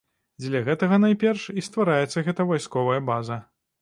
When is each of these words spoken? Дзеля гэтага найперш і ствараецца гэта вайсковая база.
Дзеля 0.43 0.61
гэтага 0.69 0.95
найперш 1.03 1.43
і 1.61 1.65
ствараецца 1.67 2.25
гэта 2.29 2.47
вайсковая 2.53 3.01
база. 3.11 3.39